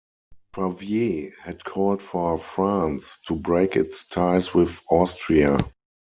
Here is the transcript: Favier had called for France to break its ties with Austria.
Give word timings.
Favier 0.55 1.29
had 1.43 1.63
called 1.63 2.01
for 2.01 2.39
France 2.39 3.19
to 3.27 3.35
break 3.35 3.75
its 3.75 4.07
ties 4.07 4.51
with 4.51 4.81
Austria. 4.89 5.59